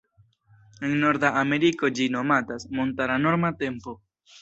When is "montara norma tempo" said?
2.81-4.01